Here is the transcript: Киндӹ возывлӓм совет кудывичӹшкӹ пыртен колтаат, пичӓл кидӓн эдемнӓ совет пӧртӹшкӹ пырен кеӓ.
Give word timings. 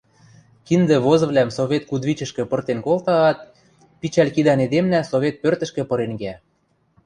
Киндӹ 0.67 0.97
возывлӓм 1.05 1.49
совет 1.57 1.83
кудывичӹшкӹ 1.89 2.43
пыртен 2.51 2.79
колтаат, 2.85 3.39
пичӓл 3.99 4.29
кидӓн 4.35 4.59
эдемнӓ 4.65 5.01
совет 5.11 5.35
пӧртӹшкӹ 5.41 5.81
пырен 5.89 6.13
кеӓ. 6.19 6.35